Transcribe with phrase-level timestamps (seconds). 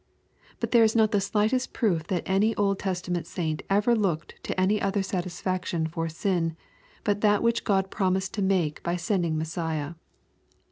[0.59, 4.59] But there is not the slightest proof that any Old Testament saint ever looked» to
[4.59, 6.57] any other satisfaction for sin,
[7.03, 7.91] but that which God.
[7.91, 9.93] promised to make by sending Messiah.